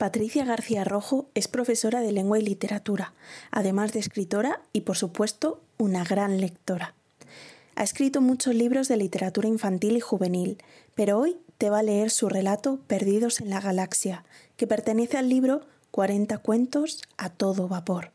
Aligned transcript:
Patricia 0.00 0.46
García 0.46 0.82
Rojo 0.82 1.28
es 1.34 1.46
profesora 1.46 2.00
de 2.00 2.10
lengua 2.10 2.38
y 2.38 2.42
literatura, 2.42 3.12
además 3.50 3.92
de 3.92 3.98
escritora 3.98 4.62
y, 4.72 4.80
por 4.80 4.96
supuesto, 4.96 5.60
una 5.76 6.04
gran 6.04 6.40
lectora. 6.40 6.94
Ha 7.74 7.82
escrito 7.82 8.22
muchos 8.22 8.54
libros 8.54 8.88
de 8.88 8.96
literatura 8.96 9.46
infantil 9.46 9.98
y 9.98 10.00
juvenil, 10.00 10.56
pero 10.94 11.18
hoy 11.18 11.36
te 11.58 11.68
va 11.68 11.80
a 11.80 11.82
leer 11.82 12.08
su 12.08 12.30
relato 12.30 12.80
Perdidos 12.86 13.42
en 13.42 13.50
la 13.50 13.60
Galaxia, 13.60 14.24
que 14.56 14.66
pertenece 14.66 15.18
al 15.18 15.28
libro 15.28 15.66
40 15.90 16.38
cuentos 16.38 17.02
a 17.18 17.28
todo 17.28 17.68
vapor. 17.68 18.10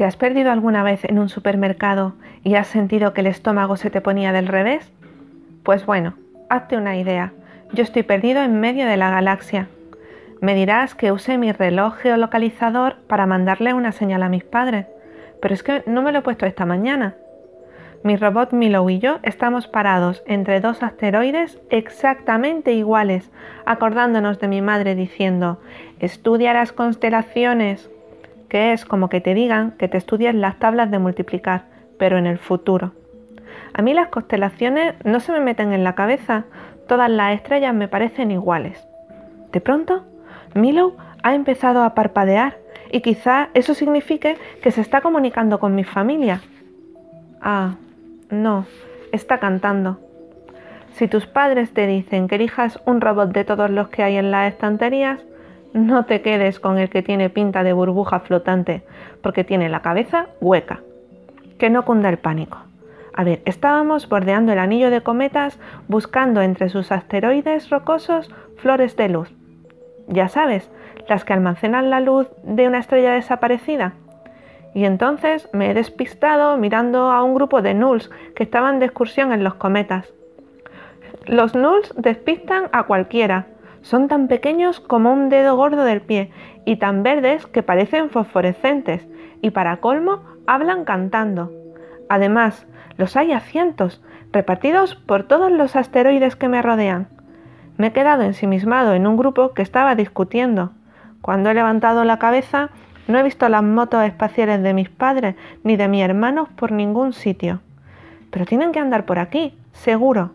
¿Te 0.00 0.06
has 0.06 0.16
perdido 0.16 0.50
alguna 0.50 0.82
vez 0.82 1.04
en 1.04 1.18
un 1.18 1.28
supermercado 1.28 2.14
y 2.42 2.54
has 2.54 2.68
sentido 2.68 3.12
que 3.12 3.20
el 3.20 3.26
estómago 3.26 3.76
se 3.76 3.90
te 3.90 4.00
ponía 4.00 4.32
del 4.32 4.46
revés? 4.46 4.90
Pues 5.62 5.84
bueno, 5.84 6.14
hazte 6.48 6.78
una 6.78 6.96
idea. 6.96 7.34
Yo 7.74 7.82
estoy 7.82 8.02
perdido 8.02 8.40
en 8.42 8.60
medio 8.60 8.86
de 8.86 8.96
la 8.96 9.10
galaxia. 9.10 9.68
Me 10.40 10.54
dirás 10.54 10.94
que 10.94 11.12
use 11.12 11.36
mi 11.36 11.52
reloj 11.52 11.96
geolocalizador 11.96 12.96
para 13.08 13.26
mandarle 13.26 13.74
una 13.74 13.92
señal 13.92 14.22
a 14.22 14.30
mis 14.30 14.42
padres, 14.42 14.86
pero 15.42 15.52
es 15.52 15.62
que 15.62 15.82
no 15.84 16.00
me 16.00 16.12
lo 16.12 16.20
he 16.20 16.22
puesto 16.22 16.46
esta 16.46 16.64
mañana. 16.64 17.16
Mi 18.02 18.16
robot 18.16 18.54
Milo 18.54 18.88
y 18.88 19.00
yo 19.00 19.18
estamos 19.22 19.68
parados 19.68 20.22
entre 20.24 20.62
dos 20.62 20.82
asteroides 20.82 21.60
exactamente 21.68 22.72
iguales, 22.72 23.30
acordándonos 23.66 24.40
de 24.40 24.48
mi 24.48 24.62
madre 24.62 24.94
diciendo, 24.94 25.60
estudia 25.98 26.54
las 26.54 26.72
constelaciones, 26.72 27.90
que 28.50 28.72
es 28.72 28.84
como 28.84 29.08
que 29.08 29.22
te 29.22 29.32
digan 29.32 29.70
que 29.78 29.88
te 29.88 29.96
estudies 29.96 30.34
las 30.34 30.58
tablas 30.58 30.90
de 30.90 30.98
multiplicar, 30.98 31.62
pero 31.98 32.18
en 32.18 32.26
el 32.26 32.36
futuro. 32.36 32.92
A 33.72 33.80
mí 33.80 33.94
las 33.94 34.08
constelaciones 34.08 34.94
no 35.04 35.20
se 35.20 35.32
me 35.32 35.40
meten 35.40 35.72
en 35.72 35.84
la 35.84 35.94
cabeza, 35.94 36.44
todas 36.86 37.08
las 37.08 37.34
estrellas 37.34 37.72
me 37.72 37.88
parecen 37.88 38.30
iguales. 38.30 38.84
De 39.52 39.60
pronto, 39.60 40.04
Milo 40.54 40.96
ha 41.22 41.34
empezado 41.34 41.84
a 41.84 41.94
parpadear 41.94 42.58
y 42.90 43.00
quizá 43.00 43.50
eso 43.54 43.74
signifique 43.74 44.36
que 44.62 44.72
se 44.72 44.80
está 44.80 45.00
comunicando 45.00 45.60
con 45.60 45.74
mi 45.74 45.84
familia. 45.84 46.40
Ah, 47.40 47.76
no, 48.30 48.66
está 49.12 49.38
cantando. 49.38 50.00
Si 50.94 51.06
tus 51.06 51.26
padres 51.26 51.72
te 51.72 51.86
dicen 51.86 52.26
que 52.26 52.34
elijas 52.34 52.80
un 52.84 53.00
robot 53.00 53.32
de 53.32 53.44
todos 53.44 53.70
los 53.70 53.88
que 53.88 54.02
hay 54.02 54.16
en 54.16 54.32
las 54.32 54.52
estanterías, 54.52 55.20
no 55.72 56.04
te 56.04 56.22
quedes 56.22 56.60
con 56.60 56.78
el 56.78 56.90
que 56.90 57.02
tiene 57.02 57.30
pinta 57.30 57.62
de 57.62 57.72
burbuja 57.72 58.20
flotante, 58.20 58.82
porque 59.22 59.44
tiene 59.44 59.68
la 59.68 59.82
cabeza 59.82 60.26
hueca. 60.40 60.80
Que 61.58 61.70
no 61.70 61.84
cunda 61.84 62.08
el 62.08 62.18
pánico. 62.18 62.58
A 63.14 63.24
ver, 63.24 63.42
estábamos 63.44 64.08
bordeando 64.08 64.52
el 64.52 64.58
anillo 64.58 64.90
de 64.90 65.02
cometas 65.02 65.58
buscando 65.88 66.42
entre 66.42 66.68
sus 66.68 66.90
asteroides 66.90 67.68
rocosos 67.70 68.30
flores 68.56 68.96
de 68.96 69.08
luz. 69.08 69.32
Ya 70.06 70.28
sabes, 70.28 70.70
las 71.08 71.24
que 71.24 71.32
almacenan 71.32 71.90
la 71.90 72.00
luz 72.00 72.28
de 72.42 72.66
una 72.66 72.78
estrella 72.78 73.12
desaparecida. 73.12 73.94
Y 74.74 74.84
entonces 74.84 75.48
me 75.52 75.70
he 75.70 75.74
despistado 75.74 76.56
mirando 76.56 77.10
a 77.10 77.22
un 77.22 77.34
grupo 77.34 77.62
de 77.62 77.74
nulls 77.74 78.10
que 78.34 78.44
estaban 78.44 78.78
de 78.78 78.86
excursión 78.86 79.32
en 79.32 79.42
los 79.42 79.54
cometas. 79.54 80.12
Los 81.26 81.54
nulls 81.54 81.92
despistan 81.96 82.68
a 82.72 82.84
cualquiera, 82.84 83.46
son 83.82 84.08
tan 84.08 84.28
pequeños 84.28 84.80
como 84.80 85.12
un 85.12 85.28
dedo 85.28 85.56
gordo 85.56 85.84
del 85.84 86.00
pie 86.00 86.30
y 86.64 86.76
tan 86.76 87.02
verdes 87.02 87.46
que 87.46 87.62
parecen 87.62 88.10
fosforescentes 88.10 89.06
y 89.42 89.50
para 89.50 89.78
colmo 89.78 90.22
hablan 90.46 90.84
cantando. 90.84 91.52
Además, 92.08 92.66
los 92.96 93.16
hay 93.16 93.32
a 93.32 93.40
cientos, 93.40 94.02
repartidos 94.32 94.94
por 94.94 95.24
todos 95.24 95.50
los 95.50 95.76
asteroides 95.76 96.36
que 96.36 96.48
me 96.48 96.62
rodean. 96.62 97.08
Me 97.76 97.88
he 97.88 97.92
quedado 97.92 98.22
ensimismado 98.22 98.94
en 98.94 99.06
un 99.06 99.16
grupo 99.16 99.54
que 99.54 99.62
estaba 99.62 99.94
discutiendo. 99.94 100.72
Cuando 101.22 101.50
he 101.50 101.54
levantado 101.54 102.04
la 102.04 102.18
cabeza, 102.18 102.70
no 103.08 103.18
he 103.18 103.22
visto 103.22 103.48
las 103.48 103.62
motos 103.62 104.04
espaciales 104.04 104.62
de 104.62 104.74
mis 104.74 104.88
padres 104.88 105.34
ni 105.64 105.76
de 105.76 105.88
mis 105.88 106.02
hermanos 106.02 106.48
por 106.56 106.72
ningún 106.72 107.12
sitio. 107.12 107.60
Pero 108.30 108.44
tienen 108.44 108.72
que 108.72 108.78
andar 108.78 109.06
por 109.06 109.18
aquí, 109.18 109.54
seguro. 109.72 110.32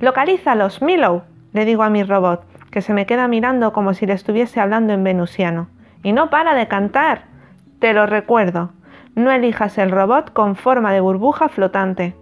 Localízalos, 0.00 0.80
Milo, 0.82 1.24
le 1.52 1.64
digo 1.64 1.82
a 1.82 1.90
mi 1.90 2.02
robot, 2.02 2.44
que 2.76 2.82
se 2.82 2.92
me 2.92 3.06
queda 3.06 3.26
mirando 3.26 3.72
como 3.72 3.94
si 3.94 4.04
le 4.04 4.12
estuviese 4.12 4.60
hablando 4.60 4.92
en 4.92 5.02
venusiano. 5.02 5.68
Y 6.02 6.12
no 6.12 6.28
para 6.28 6.54
de 6.54 6.68
cantar. 6.68 7.22
Te 7.78 7.94
lo 7.94 8.04
recuerdo. 8.04 8.72
No 9.14 9.32
elijas 9.32 9.78
el 9.78 9.90
robot 9.90 10.34
con 10.34 10.56
forma 10.56 10.92
de 10.92 11.00
burbuja 11.00 11.48
flotante. 11.48 12.14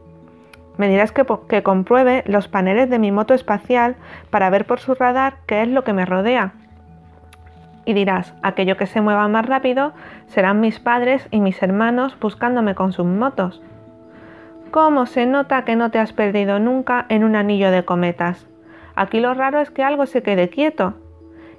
Me 0.76 0.86
dirás 0.86 1.10
que, 1.10 1.26
que 1.48 1.64
compruebe 1.64 2.22
los 2.28 2.46
paneles 2.46 2.88
de 2.88 3.00
mi 3.00 3.10
moto 3.10 3.34
espacial 3.34 3.96
para 4.30 4.48
ver 4.48 4.64
por 4.64 4.78
su 4.78 4.94
radar 4.94 5.38
qué 5.48 5.62
es 5.62 5.68
lo 5.68 5.82
que 5.82 5.92
me 5.92 6.06
rodea. 6.06 6.52
Y 7.84 7.94
dirás, 7.94 8.32
aquello 8.44 8.76
que 8.76 8.86
se 8.86 9.00
mueva 9.00 9.26
más 9.26 9.46
rápido 9.46 9.92
serán 10.28 10.60
mis 10.60 10.78
padres 10.78 11.26
y 11.32 11.40
mis 11.40 11.60
hermanos 11.64 12.16
buscándome 12.20 12.76
con 12.76 12.92
sus 12.92 13.06
motos. 13.06 13.60
¿Cómo 14.70 15.06
se 15.06 15.26
nota 15.26 15.64
que 15.64 15.74
no 15.74 15.90
te 15.90 15.98
has 15.98 16.12
perdido 16.12 16.60
nunca 16.60 17.06
en 17.08 17.24
un 17.24 17.34
anillo 17.34 17.72
de 17.72 17.84
cometas? 17.84 18.46
Aquí 18.96 19.20
lo 19.20 19.34
raro 19.34 19.60
es 19.60 19.70
que 19.70 19.82
algo 19.82 20.06
se 20.06 20.22
quede 20.22 20.48
quieto. 20.48 20.94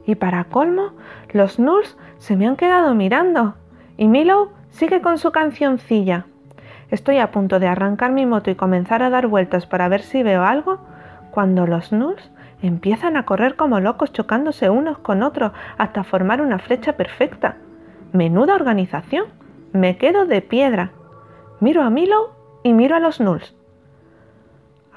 Y 0.05 0.15
para 0.15 0.45
colmo, 0.45 0.91
los 1.31 1.59
Nulls 1.59 1.97
se 2.17 2.35
me 2.35 2.47
han 2.47 2.55
quedado 2.55 2.93
mirando. 2.95 3.55
Y 3.97 4.07
Milo 4.07 4.51
sigue 4.69 5.01
con 5.01 5.17
su 5.17 5.31
cancioncilla. 5.31 6.27
Estoy 6.91 7.17
a 7.17 7.31
punto 7.31 7.59
de 7.59 7.67
arrancar 7.67 8.11
mi 8.11 8.25
moto 8.25 8.51
y 8.51 8.55
comenzar 8.55 9.01
a 9.01 9.09
dar 9.09 9.27
vueltas 9.27 9.65
para 9.65 9.87
ver 9.87 10.01
si 10.01 10.21
veo 10.21 10.43
algo, 10.43 10.79
cuando 11.31 11.65
los 11.65 11.91
Nulls 11.91 12.31
empiezan 12.61 13.17
a 13.17 13.25
correr 13.25 13.55
como 13.55 13.79
locos 13.79 14.13
chocándose 14.13 14.69
unos 14.69 14.99
con 14.99 15.23
otros 15.23 15.51
hasta 15.77 16.03
formar 16.03 16.41
una 16.41 16.59
flecha 16.59 16.93
perfecta. 16.93 17.57
Menuda 18.13 18.55
organización. 18.55 19.25
Me 19.73 19.97
quedo 19.97 20.25
de 20.25 20.41
piedra. 20.41 20.91
Miro 21.59 21.83
a 21.83 21.89
Milo 21.89 22.35
y 22.63 22.73
miro 22.73 22.95
a 22.95 22.99
los 22.99 23.19
Nulls. 23.19 23.55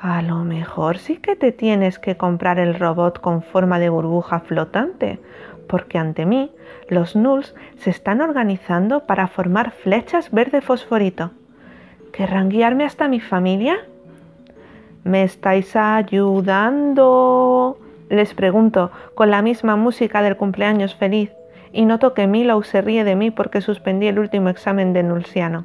A 0.01 0.23
lo 0.23 0.45
mejor 0.45 0.99
sí 0.99 1.17
que 1.17 1.35
te 1.35 1.51
tienes 1.51 1.99
que 1.99 2.17
comprar 2.17 2.61
el 2.61 2.79
robot 2.79 3.21
con 3.21 3.43
forma 3.43 3.81
de 3.81 3.89
burbuja 3.89 4.39
flotante, 4.39 5.19
porque 5.67 5.99
ante 5.99 6.25
mí 6.25 6.53
los 6.89 7.17
nulls 7.17 7.57
se 7.79 7.91
están 7.91 8.21
organizando 8.21 9.07
para 9.07 9.27
formar 9.27 9.73
flechas 9.73 10.31
verde 10.31 10.61
fosforito. 10.61 11.33
¿Querrán 12.13 12.49
guiarme 12.49 12.85
hasta 12.85 13.09
mi 13.09 13.19
familia? 13.19 13.77
¿Me 15.03 15.25
estáis 15.25 15.75
ayudando? 15.75 16.21
Les 18.09 18.35
pregunto 18.35 18.93
con 19.17 19.33
la 19.33 19.43
misma 19.43 19.75
música 19.75 20.23
del 20.23 20.37
cumpleaños 20.37 20.95
feliz 20.95 21.33
y 21.73 21.87
noto 21.87 22.15
que 22.15 22.29
Milo 22.29 22.63
se 22.63 22.83
ríe 22.83 23.03
de 23.03 23.17
mí 23.17 23.33
porque 23.33 23.61
suspendí 23.61 24.07
el 24.07 24.21
último 24.21 24.49
examen 24.49 24.93
de 24.93 25.03
nulsiano 25.03 25.65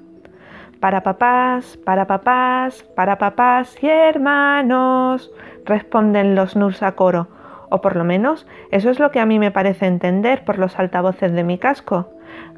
para 0.84 1.02
papás, 1.02 1.80
para 1.86 2.08
papás, 2.08 2.84
para 2.94 3.18
papás 3.18 3.74
y 3.82 3.88
hermanos, 3.88 5.32
responden 5.64 6.36
los 6.36 6.58
Nurs 6.58 6.84
a 6.84 6.92
coro, 6.92 7.30
o 7.70 7.80
por 7.80 7.96
lo 7.96 8.04
menos 8.04 8.46
eso 8.70 8.90
es 8.90 9.00
lo 9.00 9.10
que 9.10 9.22
a 9.22 9.26
mí 9.26 9.40
me 9.40 9.50
parece 9.50 9.86
entender 9.86 10.44
por 10.44 10.60
los 10.60 10.78
altavoces 10.78 11.32
de 11.32 11.46
mi 11.46 11.58
casco. 11.58 12.10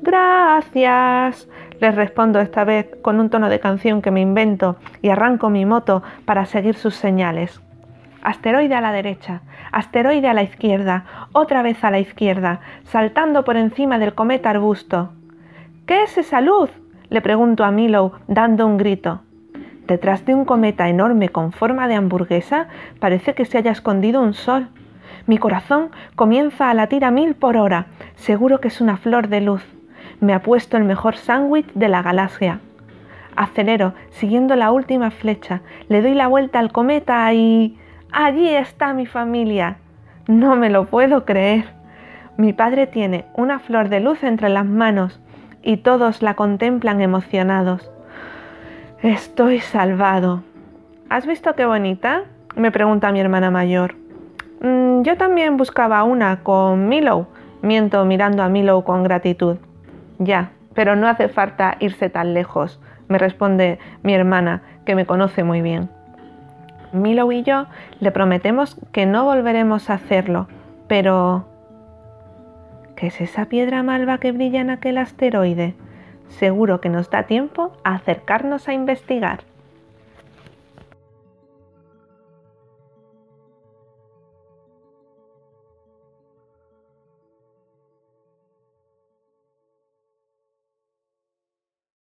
Gracias, 0.02 1.48
les 1.80 1.94
respondo 1.94 2.40
esta 2.40 2.64
vez 2.64 2.90
con 3.04 3.20
un 3.20 3.30
tono 3.30 3.48
de 3.48 3.60
canción 3.60 4.02
que 4.02 4.10
me 4.10 4.22
invento 4.22 4.78
y 5.04 5.10
arranco 5.10 5.52
mi 5.52 5.64
moto 5.64 6.02
para 6.26 6.48
seguir 6.48 6.74
sus 6.74 6.96
señales. 6.96 7.62
Asteroide 8.24 8.74
a 8.74 8.82
la 8.82 8.92
derecha, 8.92 9.42
asteroide 9.72 10.30
a 10.30 10.34
la 10.34 10.42
izquierda, 10.42 11.28
otra 11.32 11.62
vez 11.62 11.84
a 11.84 11.92
la 11.92 12.00
izquierda, 12.00 12.62
saltando 12.86 13.44
por 13.44 13.56
encima 13.56 14.00
del 14.00 14.16
cometa 14.16 14.50
arbusto. 14.50 15.12
¿Qué 15.86 16.02
es 16.02 16.18
esa 16.18 16.42
luz? 16.42 16.72
Le 17.10 17.22
pregunto 17.22 17.64
a 17.64 17.72
Milo 17.72 18.14
dando 18.28 18.66
un 18.66 18.78
grito. 18.78 19.22
Detrás 19.88 20.26
de 20.26 20.34
un 20.34 20.46
cometa 20.46 20.90
enorme 20.90 21.30
con 21.30 21.52
forma 21.52 21.88
de 21.88 21.96
hamburguesa 21.96 22.68
parece 23.00 23.36
que 23.36 23.46
se 23.46 23.60
haya 23.60 23.72
escondido 23.72 24.22
un 24.22 24.34
sol. 24.34 24.70
Mi 25.28 25.38
corazón 25.38 25.92
comienza 26.16 26.70
a 26.70 26.74
latir 26.74 27.06
a 27.06 27.12
mil 27.12 27.36
por 27.36 27.58
hora. 27.58 27.88
Seguro 28.16 28.60
que 28.60 28.70
es 28.70 28.82
una 28.82 28.98
flor 28.98 29.28
de 29.28 29.42
luz. 29.42 29.64
Me 30.20 30.34
ha 30.34 30.42
puesto 30.42 30.78
el 30.78 30.84
mejor 30.84 31.16
sándwich 31.16 31.72
de 31.74 31.90
la 31.90 32.02
galaxia. 32.02 32.60
Acelero, 33.36 33.94
siguiendo 34.10 34.56
la 34.56 34.72
última 34.72 35.12
flecha. 35.12 35.62
Le 35.90 36.02
doy 36.02 36.16
la 36.16 36.28
vuelta 36.28 36.60
al 36.60 36.72
cometa 36.72 37.32
y... 37.34 37.78
Allí 38.12 38.48
está 38.48 38.94
mi 38.94 39.06
familia. 39.06 39.78
No 40.28 40.56
me 40.56 40.70
lo 40.70 40.86
puedo 40.86 41.26
creer. 41.26 41.66
Mi 42.38 42.54
padre 42.54 42.88
tiene 42.88 43.26
una 43.36 43.60
flor 43.60 43.90
de 43.90 44.00
luz 44.00 44.24
entre 44.24 44.50
las 44.50 44.66
manos 44.66 45.20
y 45.66 45.78
todos 45.78 46.22
la 46.22 46.36
contemplan 46.36 47.02
emocionados. 47.02 47.92
Estoy 49.02 49.60
salvado. 49.60 50.44
¿Has 51.10 51.26
visto 51.26 51.56
qué 51.56 51.66
bonita? 51.66 52.24
me 52.56 52.72
pregunta 52.72 53.12
mi 53.12 53.20
hermana 53.20 53.52
mayor. 53.52 53.96
Mm, 54.62 55.02
yo 55.02 55.18
también 55.18 55.58
buscaba 55.58 56.04
una 56.04 56.42
con 56.44 56.88
Milo, 56.88 57.28
miento 57.62 58.06
mirando 58.06 58.44
a 58.44 58.50
Milo 58.50 58.84
con 58.84 59.04
gratitud. 59.04 59.58
Ya, 60.20 60.52
Pero 60.74 60.98
no 60.98 61.08
hace 61.08 61.30
falta 61.30 61.78
irse 61.80 62.10
tan 62.10 62.34
lejos, 62.34 62.82
me 63.08 63.18
responde 63.18 63.80
mi 64.04 64.14
hermana, 64.14 64.62
que 64.86 64.94
me 64.94 65.06
conoce 65.06 65.46
muy 65.46 65.62
bien. 65.62 65.90
Milo 66.92 67.32
y 67.32 67.44
yo 67.44 67.68
le 68.02 68.12
prometemos 68.12 68.78
que 68.92 69.06
no 69.06 69.24
volveremos 69.24 69.90
a 69.90 69.94
hacerlo, 69.94 70.48
pero... 70.88 71.46
¿Qué 72.96 73.08
es 73.08 73.20
esa 73.20 73.46
piedra 73.46 73.84
malva 73.84 74.20
que 74.20 74.32
brilla 74.32 74.62
en 74.62 74.70
aquel 74.70 74.98
asteroide? 74.98 75.76
Seguro 76.30 76.80
que 76.80 76.90
nos 76.90 77.10
da 77.10 77.24
tiempo 77.24 77.74
a 77.84 77.96
acercarnos 77.96 78.68
a 78.68 78.74
investigar. 78.74 79.42